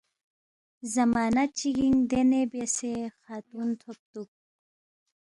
زمانہ 0.93 1.43
چِگِنگ 1.57 1.99
دینے 2.09 2.41
بیاسے 2.51 2.93
خاتون 3.21 3.67
تھوبتُوک 3.79 4.29